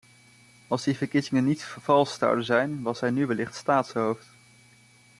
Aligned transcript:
Als 0.69 0.83
die 0.85 0.95
verkiezingen 0.97 1.43
niet 1.43 1.63
vervalst 1.63 2.17
zouden 2.19 2.45
zijn, 2.45 2.81
was 2.81 2.99
hij 2.99 3.09
nu 3.11 3.25
wellicht 3.27 3.55
staatshoofd. 3.55 4.27